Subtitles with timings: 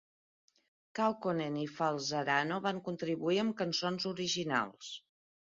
[0.99, 4.91] Kaukonen i Falzarano van contribuir amb cançons originals.